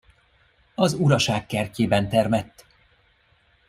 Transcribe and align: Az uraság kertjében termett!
Az 0.75 0.93
uraság 0.93 1.45
kertjében 1.45 2.09
termett! 2.09 2.65